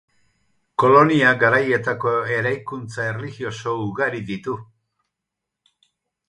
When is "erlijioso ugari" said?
3.11-4.23